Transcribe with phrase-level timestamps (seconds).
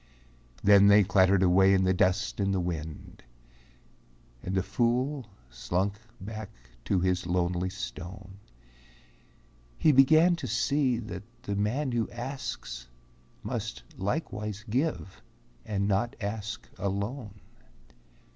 [0.63, 3.21] Then they clattered away in the dust and the wind,
[4.41, 6.49] And the fool slunk back
[6.85, 8.39] to his lonely stone;
[9.77, 12.87] He began to see that the man who asks
[13.43, 15.21] Must likewise give
[15.67, 17.39] and not ask alone.